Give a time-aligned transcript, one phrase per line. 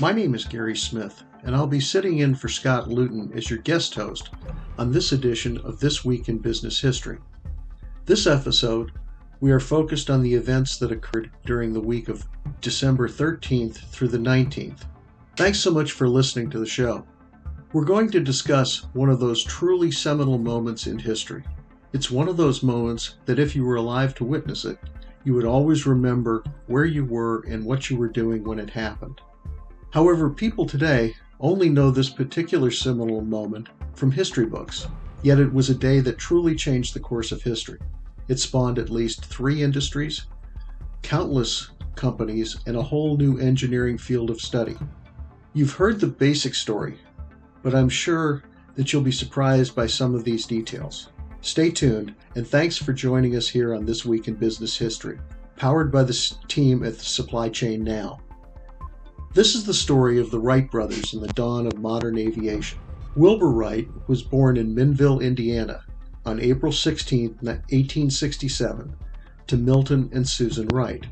[0.00, 3.58] My name is Gary Smith, and I'll be sitting in for Scott Luton as your
[3.58, 4.30] guest host
[4.78, 7.18] on this edition of This Week in Business History.
[8.06, 8.92] This episode,
[9.40, 12.26] we are focused on the events that occurred during the week of
[12.62, 14.86] December 13th through the 19th.
[15.36, 17.04] Thanks so much for listening to the show.
[17.74, 21.44] We're going to discuss one of those truly seminal moments in history.
[21.92, 24.78] It's one of those moments that if you were alive to witness it,
[25.24, 29.20] you would always remember where you were and what you were doing when it happened.
[29.92, 34.86] However, people today only know this particular seminal moment from history books,
[35.22, 37.78] yet it was a day that truly changed the course of history.
[38.28, 40.26] It spawned at least three industries,
[41.02, 44.76] countless companies, and a whole new engineering field of study.
[45.54, 46.96] You've heard the basic story,
[47.62, 48.44] but I'm sure
[48.76, 51.08] that you'll be surprised by some of these details.
[51.40, 55.18] Stay tuned, and thanks for joining us here on This Week in Business History,
[55.56, 58.20] powered by the team at the Supply Chain Now.
[59.32, 62.80] This is the story of the Wright brothers and the dawn of modern aviation.
[63.14, 65.84] Wilbur Wright was born in Millville, Indiana,
[66.26, 68.96] on April 16, 1867,
[69.46, 71.06] to Milton and Susan Wright.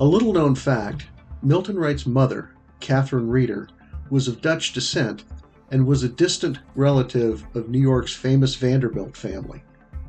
[0.00, 1.06] A little known fact
[1.42, 2.50] Milton Wright's mother,
[2.80, 3.68] Catherine Reeder,
[4.10, 5.24] was of Dutch descent
[5.70, 9.62] and was a distant relative of New York's famous Vanderbilt family.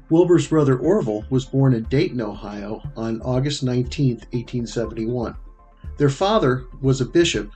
[0.10, 5.38] Wilbur's brother Orville was born in Dayton, Ohio on August 19, 1871.
[5.98, 7.52] Their father was a bishop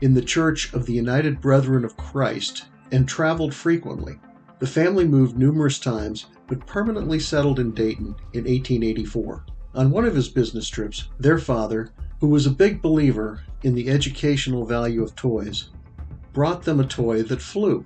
[0.00, 4.18] in the Church of the United Brethren of Christ and traveled frequently.
[4.58, 9.44] The family moved numerous times but permanently settled in Dayton in 1884.
[9.74, 11.90] On one of his business trips, their father,
[12.20, 15.70] who was a big believer in the educational value of toys,
[16.32, 17.84] brought them a toy that flew.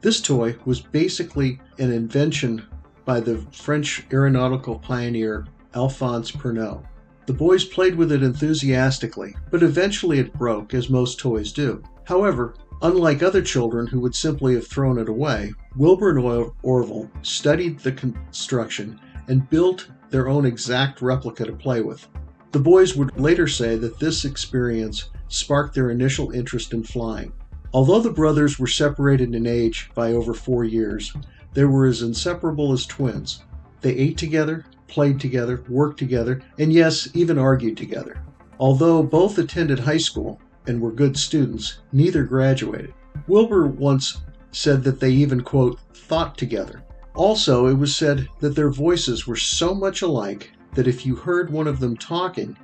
[0.00, 2.66] This toy was basically an invention
[3.04, 6.84] by the French aeronautical pioneer Alphonse Pénaud.
[7.30, 11.80] The boys played with it enthusiastically, but eventually it broke, as most toys do.
[12.02, 17.78] However, unlike other children who would simply have thrown it away, Wilbur and Orville studied
[17.78, 18.98] the construction
[19.28, 22.08] and built their own exact replica to play with.
[22.50, 27.32] The boys would later say that this experience sparked their initial interest in flying.
[27.72, 31.14] Although the brothers were separated in age by over four years,
[31.54, 33.44] they were as inseparable as twins.
[33.82, 38.22] They ate together, played together, worked together, and yes, even argued together.
[38.58, 42.92] Although both attended high school and were good students, neither graduated.
[43.26, 44.20] Wilbur once
[44.52, 46.82] said that they even, quote, thought together.
[47.14, 51.50] Also, it was said that their voices were so much alike that if you heard
[51.50, 52.56] one of them talking,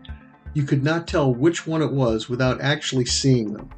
[0.55, 3.71] you could not tell which one it was without actually seeing them.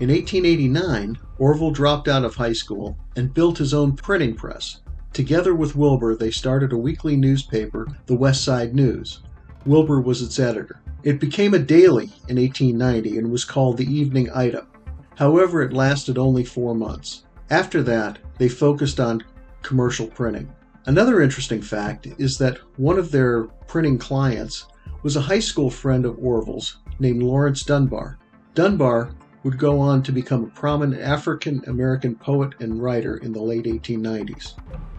[0.00, 4.80] In 1889, Orville dropped out of high school and built his own printing press.
[5.14, 9.20] Together with Wilbur, they started a weekly newspaper, the West Side News.
[9.64, 10.80] Wilbur was its editor.
[11.04, 14.66] It became a daily in 1890 and was called the Evening Item.
[15.14, 17.26] However, it lasted only four months.
[17.50, 19.22] After that, they focused on
[19.62, 20.52] commercial printing.
[20.86, 24.66] Another interesting fact is that one of their printing clients
[25.04, 28.18] was a high school friend of Orville's named Laurence Dunbar.
[28.56, 29.12] Dunbar
[29.44, 33.66] would go on to become a prominent African American poet and writer in the late
[33.66, 34.54] 1890s.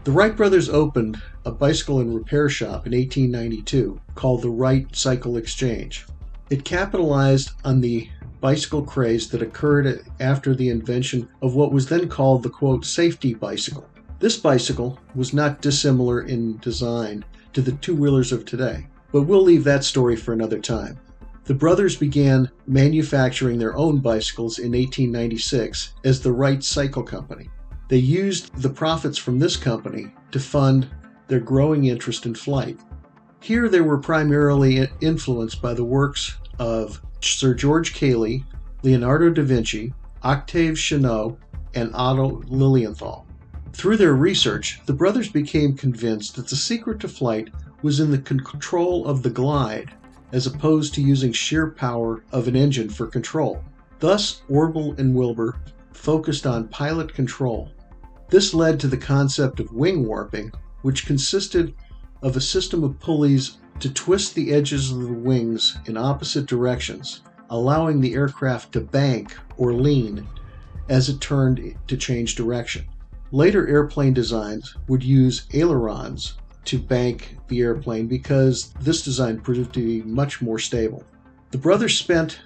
[0.05, 5.35] The Wright brothers opened a bicycle and repair shop in 1892 called the Wright Cycle
[5.35, 6.05] Exchange.
[6.51, 8.07] It capitalized on the
[8.39, 13.33] bicycle craze that occurred after the invention of what was then called the quote safety
[13.33, 13.89] bicycle.
[14.19, 19.41] This bicycle was not dissimilar in design to the two wheelers of today, but we'll
[19.41, 20.99] leave that story for another time.
[21.45, 27.49] The brothers began manufacturing their own bicycles in 1896 as the Wright Cycle Company.
[27.87, 30.87] They used the profits from this company to fund
[31.27, 32.79] their growing interest in flight.
[33.41, 38.43] Here they were primarily influenced by the works of Sir George Cayley,
[38.81, 39.93] Leonardo da Vinci,
[40.23, 41.37] Octave Chanute,
[41.75, 43.27] and Otto Lilienthal.
[43.71, 47.49] Through their research, the brothers became convinced that the secret to flight
[47.83, 49.93] was in the control of the glide,
[50.31, 53.63] as opposed to using sheer power of an engine for control.
[53.99, 55.57] Thus, Orville and Wilbur
[55.93, 57.71] focused on pilot control.
[58.29, 60.51] This led to the concept of wing warping,
[60.81, 61.73] which consisted
[62.21, 67.21] of a system of pulleys to twist the edges of the wings in opposite directions,
[67.49, 70.27] allowing the aircraft to bank or lean
[70.89, 72.85] as it turned to change direction.
[73.31, 76.35] Later airplane designs would use ailerons
[76.65, 81.03] to bank the airplane because this design proved to be much more stable.
[81.51, 82.39] The brothers spent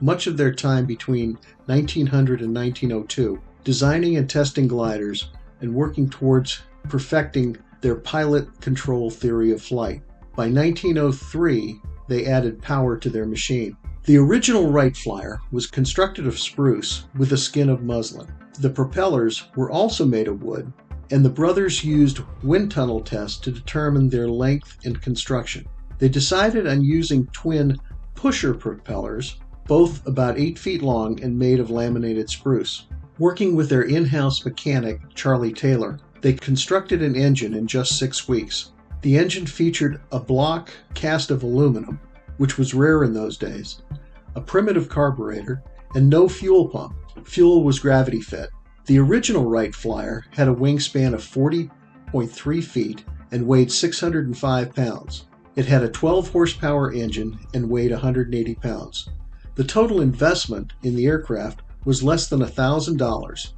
[0.00, 5.30] much of their time between 1900 and 1902 designing and testing gliders
[5.60, 10.02] and working towards perfecting their pilot control theory of flight.
[10.36, 13.76] By 1903, they added power to their machine.
[14.04, 18.28] The original Wright Flyer was constructed of spruce with a skin of muslin.
[18.60, 20.70] The propellers were also made of wood,
[21.10, 25.66] and the brothers used wind tunnel tests to determine their length and construction.
[25.98, 27.76] They decided on using twin
[28.14, 32.86] pusher propellers, both about 8 feet long and made of laminated spruce.
[33.18, 38.26] Working with their in house mechanic, Charlie Taylor, they constructed an engine in just six
[38.26, 38.72] weeks.
[39.02, 42.00] The engine featured a block cast of aluminum,
[42.38, 43.82] which was rare in those days,
[44.34, 45.62] a primitive carburetor,
[45.94, 46.94] and no fuel pump.
[47.24, 48.48] Fuel was gravity fed.
[48.86, 55.26] The original Wright Flyer had a wingspan of 40.3 feet and weighed 605 pounds.
[55.56, 59.08] It had a 12 horsepower engine and weighed 180 pounds.
[59.54, 63.52] The total investment in the aircraft was less than $1,000,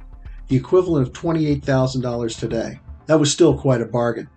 [0.47, 2.79] the equivalent of $28,000 today.
[3.07, 4.29] That was still quite a bargain.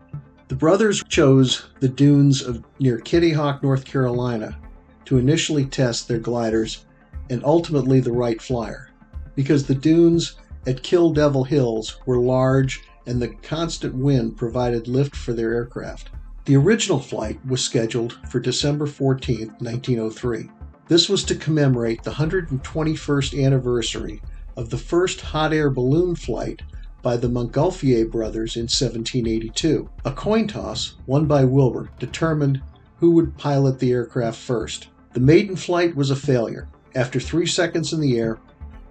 [0.48, 4.58] The brothers chose the dunes of near Kitty Hawk, North Carolina,
[5.04, 6.86] to initially test their gliders
[7.28, 8.90] and ultimately the Wright Flyer,
[9.36, 10.36] because the dunes
[10.66, 16.10] at Kill Devil Hills were large and the constant wind provided lift for their aircraft.
[16.44, 20.50] The original flight was scheduled for December 14, 1903.
[20.88, 24.22] This was to commemorate the 121st anniversary
[24.56, 26.62] of the first hot air balloon flight
[27.02, 29.88] by the Montgolfier brothers in 1782.
[30.04, 32.60] A coin toss, won by Wilbur, determined
[32.98, 34.88] who would pilot the aircraft first.
[35.14, 36.68] The maiden flight was a failure.
[36.94, 38.38] After three seconds in the air,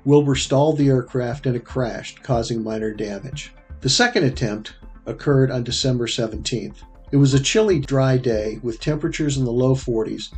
[0.05, 3.53] Wilbur stalled the aircraft and it crashed, causing minor damage.
[3.81, 4.73] The second attempt
[5.05, 6.77] occurred on December 17th.
[7.11, 10.29] It was a chilly, dry day with temperatures in the low 40s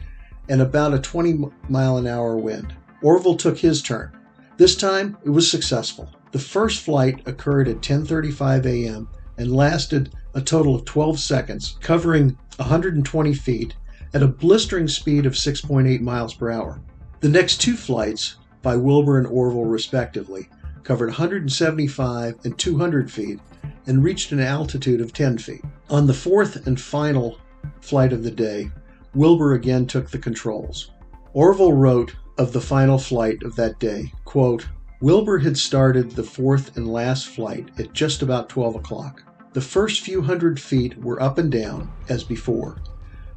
[0.50, 2.74] and about a 20 mile an hour wind.
[3.02, 4.12] Orville took his turn.
[4.58, 6.10] This time, it was successful.
[6.32, 9.10] The first flight occurred at 10:35 a.m.
[9.38, 13.76] and lasted a total of 12 seconds, covering 120 feet
[14.14, 16.82] at a blistering speed of 6.8 miles per hour.
[17.20, 20.50] The next two flights, by Wilbur and Orville respectively,
[20.84, 23.40] covered 175 and 200 feet
[23.88, 25.64] and reached an altitude of 10 feet.
[25.90, 27.38] On the fourth and final
[27.82, 28.72] flight of the day,
[29.14, 30.92] Wilbur again took the controls.
[31.34, 34.68] Orville wrote of the final flight of that day, quote,
[35.02, 39.24] Wilbur had started the fourth and last flight at just about 12 o'clock.
[39.54, 42.78] The first few hundred feet were up and down, as before,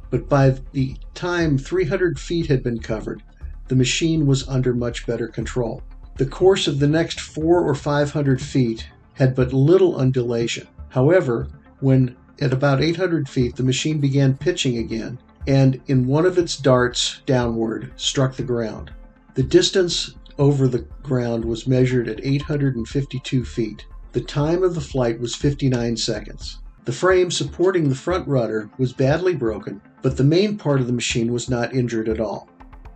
[0.09, 3.23] but by the time 300 feet had been covered,
[3.67, 5.81] the machine was under much better control.
[6.17, 10.67] The course of the next four or 500 feet had but little undulation.
[10.89, 11.47] However,
[11.79, 15.17] when at about 800 feet the machine began pitching again,
[15.47, 18.91] and in one of its darts downward struck the ground.
[19.35, 23.85] The distance over the ground was measured at 852 feet.
[24.11, 26.59] The time of the flight was 59 seconds.
[26.85, 30.93] The frame supporting the front rudder was badly broken, but the main part of the
[30.93, 32.49] machine was not injured at all.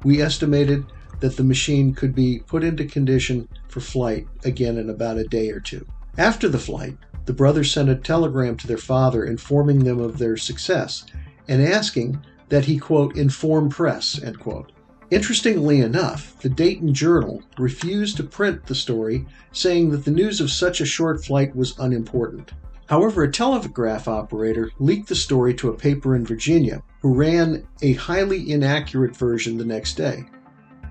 [0.03, 0.86] We estimated
[1.20, 5.50] that the machine could be put into condition for flight again in about a day
[5.50, 5.86] or two.
[6.18, 10.38] After the flight, the brothers sent a telegram to their father informing them of their
[10.38, 11.06] success
[11.48, 14.72] and asking that he, quote, inform press, end quote.
[15.12, 20.51] Interestingly enough, the Dayton Journal refused to print the story, saying that the news of
[20.51, 22.51] such a short flight was unimportant.
[22.89, 27.93] However, a telegraph operator leaked the story to a paper in Virginia, who ran a
[27.93, 30.25] highly inaccurate version the next day.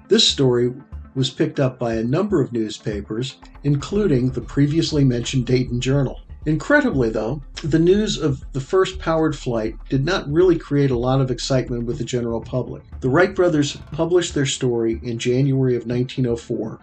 [0.07, 0.73] This story
[1.17, 6.21] was picked up by a number of newspapers, including the previously mentioned Dayton Journal.
[6.47, 11.21] Incredibly, though, the news of the first powered flight did not really create a lot
[11.21, 12.85] of excitement with the general public.
[13.01, 16.79] The Wright brothers published their story in January of 1904,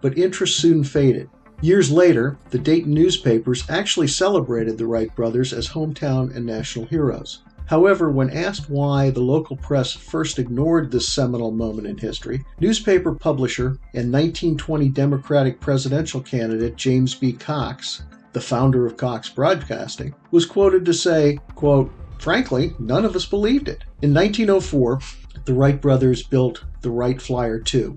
[0.00, 1.28] but interest soon faded.
[1.60, 7.40] Years later, the Dayton newspapers actually celebrated the Wright brothers as hometown and national heroes.
[7.66, 13.14] However, when asked why the local press first ignored this seminal moment in history, newspaper
[13.14, 17.32] publisher and 1920 Democratic presidential candidate James B.
[17.32, 18.02] Cox,
[18.34, 23.68] the founder of Cox Broadcasting, was quoted to say, quote, Frankly, none of us believed
[23.68, 23.84] it.
[24.02, 24.98] In 1904,
[25.44, 27.96] the Wright brothers built the Wright Flyer 2.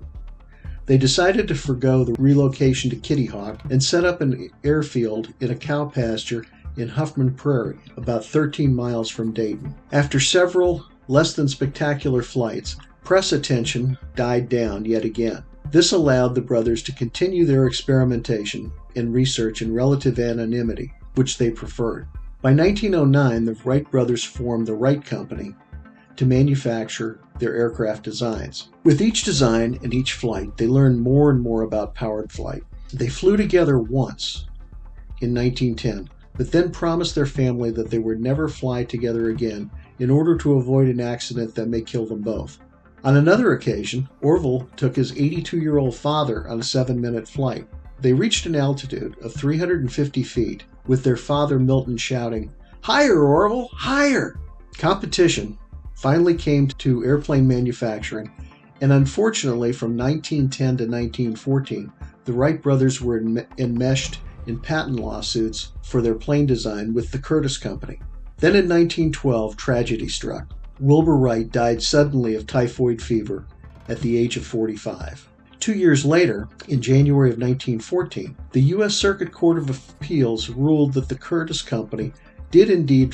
[0.87, 5.51] They decided to forego the relocation to Kitty Hawk and set up an airfield in
[5.51, 6.45] a cow pasture
[6.77, 9.75] in Huffman Prairie, about 13 miles from Dayton.
[9.91, 15.43] After several less than spectacular flights, press attention died down yet again.
[15.71, 21.51] This allowed the brothers to continue their experimentation and research in relative anonymity, which they
[21.51, 22.07] preferred.
[22.41, 25.53] By 1909, the Wright brothers formed the Wright Company
[26.15, 28.69] to manufacture their aircraft designs.
[28.83, 32.63] With each design and each flight, they learned more and more about powered flight.
[32.93, 34.45] They flew together once
[35.21, 40.09] in 1910, but then promised their family that they would never fly together again in
[40.09, 42.59] order to avoid an accident that may kill them both.
[43.03, 47.67] On another occasion, Orville took his 82 year old father on a seven minute flight.
[47.99, 52.51] They reached an altitude of 350 feet, with their father Milton shouting,
[52.81, 54.39] Higher, Orville, higher!
[54.77, 55.57] Competition
[55.97, 58.31] finally came to airplane manufacturing,
[58.81, 61.91] and unfortunately, from 1910 to 1914,
[62.25, 63.17] the Wright brothers were
[63.57, 67.99] enmeshed in patent lawsuits for their plane design with the Curtiss Company.
[68.37, 70.53] Then in 1912, tragedy struck.
[70.79, 73.47] Wilbur Wright died suddenly of typhoid fever
[73.89, 75.27] at the age of 45.
[75.59, 78.95] Two years later, in January of 1914, the U.S.
[78.95, 82.13] Circuit Court of Appeals ruled that the Curtiss Company
[82.51, 83.13] did indeed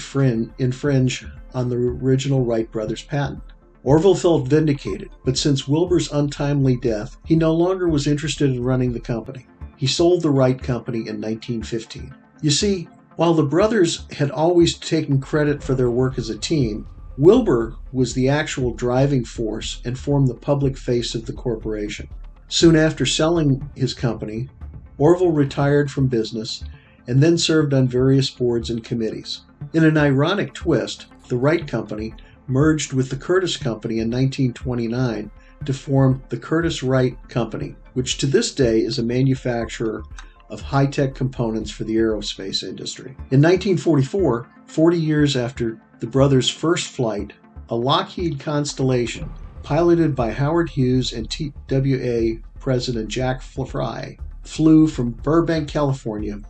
[0.60, 3.42] infringe on the original Wright brothers patent.
[3.84, 8.94] Orville felt vindicated, but since Wilbur's untimely death, he no longer was interested in running
[8.94, 9.46] the company.
[9.76, 12.16] He sold the Wright Company in 1915.
[12.42, 12.88] You see,
[13.18, 16.88] while the brothers had always taken credit for their work as a team,
[17.18, 22.08] Wilbur was the actual driving force and formed the public face of the corporation.
[22.48, 24.50] Soon after selling his company,
[24.98, 26.64] Orville retired from business
[27.08, 29.42] and then served on various boards and committees.
[29.74, 32.14] In an ironic twist, the Wright Company
[32.48, 35.32] merged with the Curtiss Company in 1929
[35.66, 40.04] to form the Curtiss Wright Company, which to this day is a manufacturer
[40.50, 43.12] of high tech components for the aerospace industry.
[43.32, 47.34] In 1944, 40 years after the brothers' first flight,
[47.70, 49.30] a Lockheed Constellation,
[49.64, 56.42] piloted by Howard Hughes and TWA President Jack Fry, flew from Burbank, California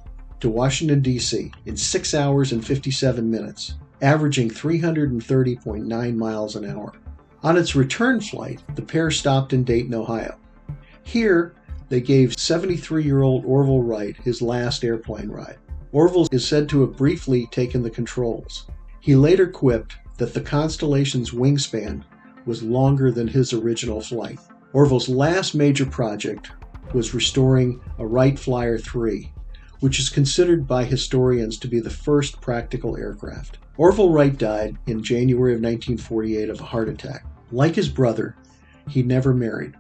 [0.43, 1.53] to Washington, D.C.
[1.65, 6.91] in 6 hours and 57 minutes, averaging 330.9 miles an hour.
[7.43, 10.37] On its return flight, the pair stopped in Dayton, Ohio.
[11.03, 11.55] Here,
[11.87, 15.59] they gave 73 year old Orville Wright his last airplane ride.
[15.93, 18.67] Orville is said to have briefly taken the controls.
[18.99, 22.03] He later quipped that the Constellation's wingspan
[22.45, 24.39] was longer than his original flight.
[24.73, 26.51] Orville's last major project
[26.93, 29.32] was restoring a Wright Flyer 3,
[29.83, 33.57] which is considered by historians to be the first practical aircraft.
[33.75, 37.25] Orville Wright died in January of 1948 of a heart attack.
[37.51, 38.37] Like his brother,
[38.87, 39.73] he never married.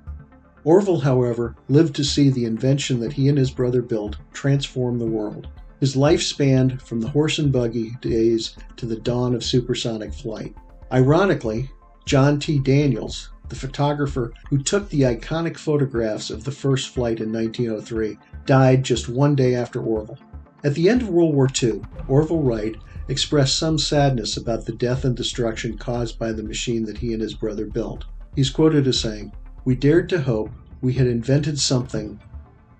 [0.65, 5.05] Orville, however, lived to see the invention that he and his brother built transform the
[5.05, 5.47] world.
[5.79, 10.53] His life spanned from the horse and buggy days to the dawn of supersonic flight.
[10.91, 11.69] Ironically,
[12.05, 12.59] John T.
[12.59, 18.83] Daniels, the photographer who took the iconic photographs of the first flight in 1903, died
[18.83, 20.17] just one day after Orville.
[20.63, 22.75] At the end of World War II, Orville Wright
[23.07, 27.21] expressed some sadness about the death and destruction caused by the machine that he and
[27.21, 28.05] his brother built.
[28.35, 29.33] He's quoted as saying,
[29.65, 32.19] We dared to hope we had invented something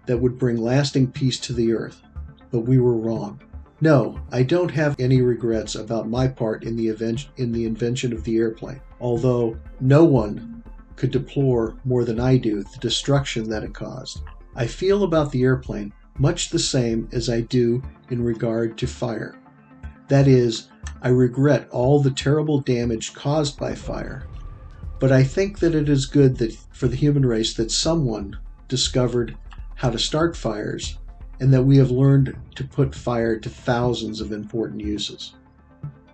[0.06, 2.02] that would bring lasting peace to the earth,
[2.52, 3.42] but we were wrong.
[3.82, 8.14] No, I don't have any regrets about my part in the, event- in the invention
[8.14, 10.64] of the airplane, although no one
[10.96, 14.22] could deplore more than I do the destruction that it caused.
[14.56, 19.36] I feel about the airplane much the same as I do in regard to fire.
[20.10, 20.68] That is,
[21.02, 24.28] I regret all the terrible damage caused by fire,
[25.00, 29.36] but I think that it is good that for the human race that someone discovered
[29.76, 31.00] how to start fires
[31.40, 35.34] and that we have learned to put fire to thousands of important uses.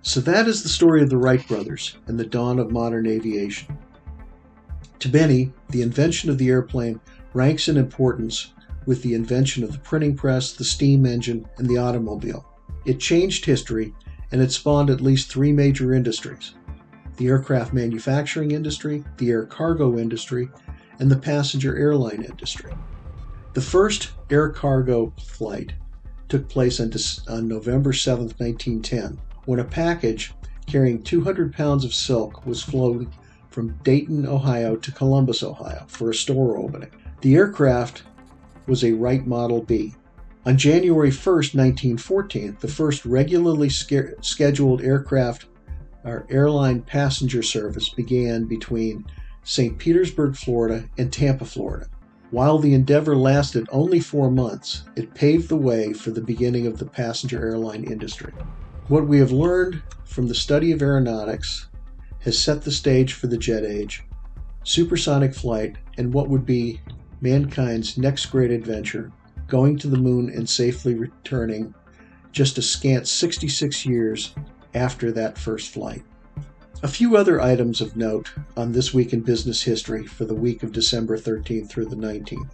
[0.02, 3.78] So that is the story of the Wright brothers and the dawn of modern aviation.
[5.00, 7.00] To many, the invention of the airplane
[7.34, 8.54] ranks in importance
[8.86, 12.46] with the invention of the printing press, the steam engine, and the automobile.
[12.86, 13.94] It changed history
[14.32, 16.54] and it spawned at least three major industries
[17.18, 20.50] the aircraft manufacturing industry, the air cargo industry,
[21.00, 22.72] and the passenger airline industry.
[23.54, 25.74] The first air cargo flight
[26.30, 26.94] took place on,
[27.28, 30.34] on November 7, 1910, when a package
[30.66, 33.12] carrying 200 pounds of silk was flown
[33.50, 36.92] from Dayton, Ohio to Columbus, Ohio for a store opening.
[37.22, 38.04] The aircraft
[38.66, 39.94] was a Wright Model B.
[40.46, 45.48] On January 1, 1914, the first regularly scheduled aircraft
[46.06, 49.06] or airline passenger service began between
[49.44, 49.78] St.
[49.78, 51.88] Petersburg, Florida, and Tampa, Florida.
[52.32, 56.80] While the endeavor lasted only four months, it paved the way for the beginning of
[56.80, 58.32] the passenger airline industry.
[58.88, 61.68] What we have learned from the study of aeronautics
[62.20, 64.06] has set the stage for the jet age,
[64.64, 66.80] supersonic flight, and what would be
[67.22, 69.12] mankind's next great adventure,
[69.48, 71.74] going to the moon and safely returning
[72.32, 74.34] just a scant 66 years
[74.74, 76.04] after that first flight.
[76.82, 80.64] A few other items of note on This Week in Business History for the week
[80.64, 82.52] of December 13th through the 19th.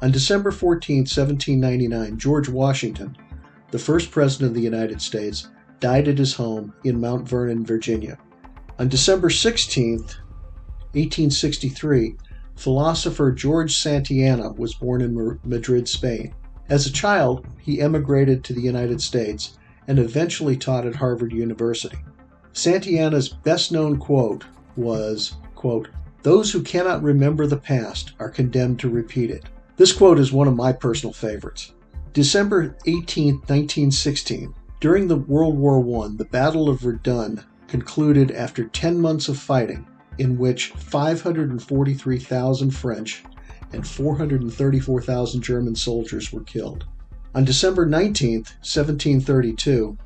[0.00, 3.16] On December 14, 1799, George Washington,
[3.70, 5.48] the first president of the United States,
[5.80, 8.18] died at his home in Mount Vernon, Virginia.
[8.78, 12.16] On December 16, 1863,
[12.56, 16.34] philosopher George Santayana was born in Madrid, Spain.
[16.68, 21.98] As a child, he emigrated to the United States and eventually taught at Harvard University.
[22.52, 24.44] Santayana's best known quote
[24.76, 25.88] was, quote,
[26.22, 29.44] Those who cannot remember the past are condemned to repeat it.
[29.76, 31.72] This quote is one of my personal favorites.
[32.12, 39.00] December 18, 1916, during the World War I, the Battle of Verdun concluded after 10
[39.00, 39.86] months of fighting,
[40.18, 43.24] in which 543,000 French
[43.72, 46.86] and 434,000 German soldiers were killed.
[47.34, 49.98] On December 19, 1732,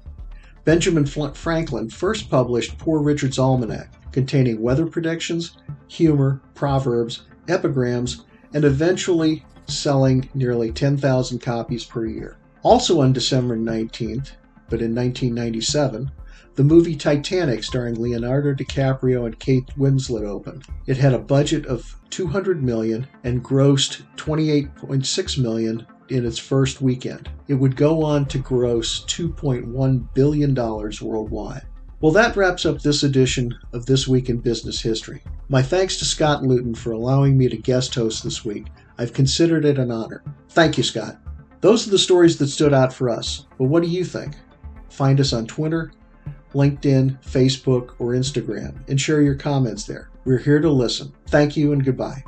[0.64, 8.24] Benjamin Franklin first published Poor Richard's Almanac, containing weather predictions, humor, proverbs, epigrams,
[8.54, 12.36] and eventually selling nearly 10,000 copies per year.
[12.62, 14.32] Also on December 19th,
[14.68, 16.10] but in 1997,
[16.58, 20.64] the movie Titanic starring Leonardo DiCaprio and Kate Winslet opened.
[20.88, 27.30] It had a budget of 200 million and grossed 28.6 million in its first weekend.
[27.46, 31.64] It would go on to gross $2.1 billion worldwide.
[32.00, 35.22] Well, that wraps up this edition of This Week in Business History.
[35.48, 38.66] My thanks to Scott Luton for allowing me to guest host this week.
[38.98, 40.24] I've considered it an honor.
[40.48, 41.18] Thank you, Scott.
[41.60, 43.46] Those are the stories that stood out for us.
[43.58, 44.34] But what do you think?
[44.90, 45.92] Find us on Twitter,
[46.52, 50.10] LinkedIn, Facebook, or Instagram and share your comments there.
[50.24, 51.12] We're here to listen.
[51.28, 52.22] Thank you and goodbye.